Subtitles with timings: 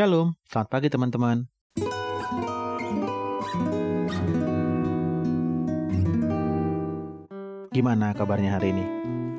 [0.00, 1.44] Shalom, selamat pagi teman-teman.
[7.68, 8.88] Gimana kabarnya hari ini?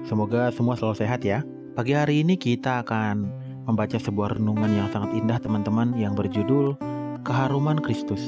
[0.06, 1.42] Semoga semua selalu sehat ya.
[1.74, 3.26] Pagi hari ini kita akan
[3.66, 6.78] membaca sebuah renungan yang sangat indah teman-teman yang berjudul
[7.26, 8.22] Keharuman Kristus.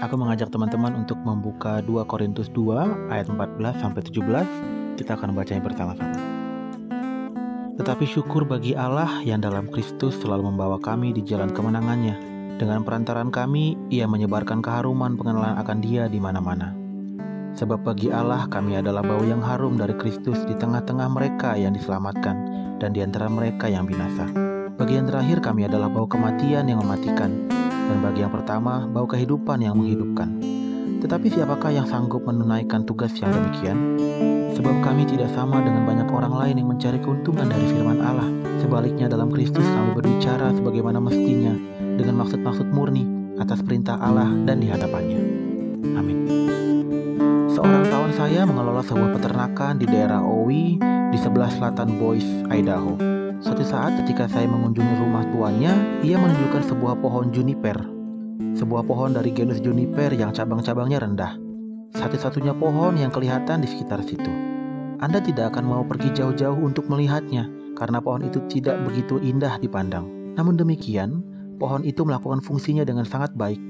[0.00, 4.96] Aku mengajak teman-teman untuk membuka 2 Korintus 2 ayat 14 sampai 17.
[4.96, 6.47] Kita akan membacanya bersama-sama.
[7.78, 12.18] Tetapi syukur bagi Allah yang dalam Kristus selalu membawa kami di jalan kemenangannya.
[12.58, 16.74] Dengan perantaran kami, ia menyebarkan keharuman pengenalan akan dia di mana-mana.
[17.54, 22.36] Sebab bagi Allah kami adalah bau yang harum dari Kristus di tengah-tengah mereka yang diselamatkan
[22.82, 24.26] dan di antara mereka yang binasa.
[24.74, 29.62] Bagi yang terakhir kami adalah bau kematian yang mematikan, dan bagi yang pertama bau kehidupan
[29.62, 30.38] yang menghidupkan.
[30.98, 33.78] Tetapi siapakah yang sanggup menunaikan tugas yang demikian?
[34.58, 38.26] Sebab kami tidak sama dengan banyak orang lain yang mencari keuntungan dari firman Allah.
[38.58, 41.54] Sebaliknya dalam Kristus kami berbicara sebagaimana mestinya
[41.94, 43.06] dengan maksud-maksud murni
[43.38, 45.20] atas perintah Allah dan di hadapannya.
[45.94, 46.18] Amin.
[47.54, 50.82] Seorang kawan saya mengelola sebuah peternakan di daerah Owi
[51.14, 52.98] di sebelah selatan Boise, Idaho.
[53.38, 57.78] Suatu saat ketika saya mengunjungi rumah tuannya, ia menunjukkan sebuah pohon juniper.
[58.58, 61.47] Sebuah pohon dari genus juniper yang cabang-cabangnya rendah.
[61.96, 64.28] Satu-satunya pohon yang kelihatan di sekitar situ.
[64.98, 67.48] Anda tidak akan mau pergi jauh-jauh untuk melihatnya
[67.78, 70.04] karena pohon itu tidak begitu indah dipandang.
[70.34, 71.22] Namun demikian,
[71.56, 73.62] pohon itu melakukan fungsinya dengan sangat baik,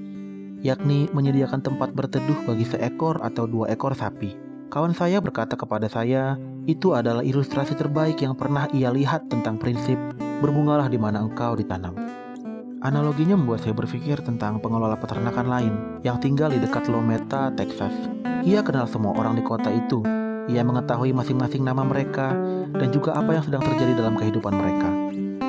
[0.65, 4.35] yakni menyediakan tempat berteduh bagi seekor atau dua ekor sapi.
[4.69, 6.37] Kawan saya berkata kepada saya,
[6.69, 9.97] itu adalah ilustrasi terbaik yang pernah ia lihat tentang prinsip
[10.45, 11.97] berbungalah di mana engkau ditanam.
[12.79, 15.75] Analoginya membuat saya berpikir tentang pengelola peternakan lain
[16.07, 17.91] yang tinggal di dekat Lometa, Texas.
[18.47, 20.07] Ia kenal semua orang di kota itu.
[20.47, 22.39] Ia mengetahui masing-masing nama mereka
[22.71, 24.95] dan juga apa yang sedang terjadi dalam kehidupan mereka.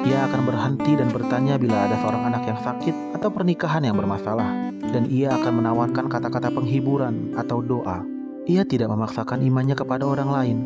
[0.10, 4.74] Ia akan berhenti dan bertanya bila ada seorang anak yang sakit atau pernikahan yang bermasalah,
[4.90, 8.02] dan ia akan menawarkan kata-kata penghiburan atau doa.
[8.50, 10.58] Ia tidak memaksakan imannya kepada orang lain,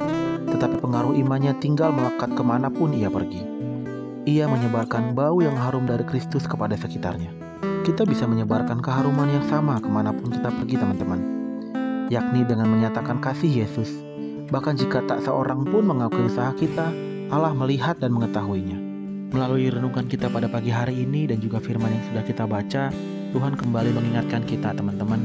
[0.47, 3.51] tetapi pengaruh imannya tinggal melekat ke mana pun ia pergi
[4.23, 7.35] ia menyebarkan bau yang harum dari Kristus kepada sekitarnya.
[7.83, 11.19] Kita bisa menyebarkan keharuman yang sama ke mana pun kita pergi teman-teman,
[12.07, 13.91] yakni dengan menyatakan kasih Yesus.
[14.47, 16.87] Bahkan jika tak seorang pun mengakui usaha kita,
[17.35, 18.79] Allah melihat dan mengetahuinya.
[19.35, 22.95] Melalui renungan kita pada pagi hari ini dan juga firman yang sudah kita baca,
[23.35, 25.19] Tuhan kembali mengingatkan kita teman-teman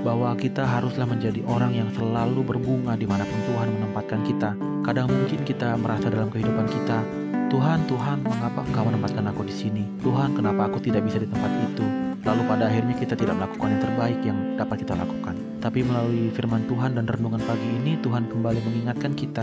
[0.00, 4.50] bahwa kita haruslah menjadi orang yang selalu berbunga di mana pun Tuhan menempatkan kita.
[4.80, 7.04] Kadang mungkin kita merasa dalam kehidupan kita
[7.50, 9.82] Tuhan, Tuhan, mengapa Engkau menempatkan aku di sini?
[10.06, 11.82] Tuhan, kenapa aku tidak bisa di tempat itu?
[12.22, 15.34] Lalu pada akhirnya kita tidak melakukan yang terbaik yang dapat kita lakukan.
[15.58, 19.42] Tapi melalui firman Tuhan dan renungan pagi ini, Tuhan kembali mengingatkan kita,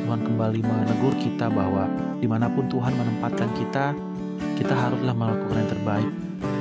[0.00, 1.84] Tuhan kembali menegur kita bahwa
[2.16, 3.92] di mana pun Tuhan menempatkan kita,
[4.56, 6.10] kita haruslah melakukan yang terbaik.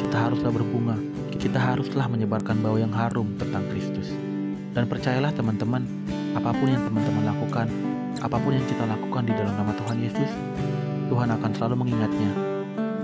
[0.04, 1.00] Kita haruslah berbunga.
[1.40, 4.12] Kita haruslah menyebarkan bau yang harum tentang Kristus.
[4.76, 5.88] Dan percayalah teman-teman,
[6.36, 7.72] apa pun yang teman-teman lakukan,
[8.22, 10.32] apa pun yang kita lakukan di dalam nama Tuhan Yesus,
[11.12, 12.32] Tuhan akan selalu mengingatnya.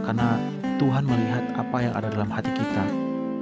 [0.02, 0.40] Karena
[0.82, 2.84] Tuhan melihat apa yang ada dalam hati kita.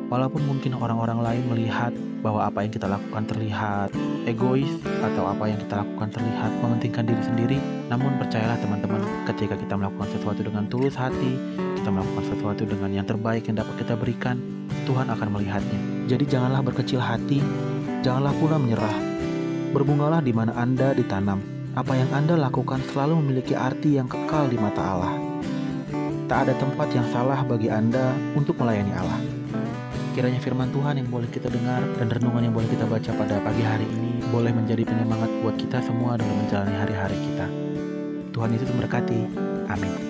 [0.10, 3.94] Walaupun mungkin orang-orang lain melihat bahwa apa yang kita lakukan terlihat
[4.26, 7.58] egois atau apa yang kita lakukan terlihat mementingkan diri sendiri,
[7.88, 11.38] namun percayalah teman-teman, ketika kita melakukan sesuatu dengan tulus hati,
[11.80, 14.42] kita melakukan sesuatu dengan yang terbaik yang dapat kita berikan,
[14.84, 15.80] Tuhan akan melihatnya.
[16.10, 17.40] Jadi janganlah berkecil hati,
[18.02, 18.98] janganlah pula menyerah.
[19.70, 21.38] Berbungalah di mana Anda ditanam,
[21.80, 25.16] apa yang Anda lakukan selalu memiliki arti yang kekal di mata Allah.
[26.28, 29.20] Tak ada tempat yang salah bagi Anda untuk melayani Allah.
[30.12, 33.64] Kiranya firman Tuhan yang boleh kita dengar dan renungan yang boleh kita baca pada pagi
[33.64, 37.48] hari ini boleh menjadi penyemangat buat kita semua dalam menjalani hari-hari kita.
[38.36, 39.20] Tuhan Yesus memberkati.
[39.72, 40.09] Amin.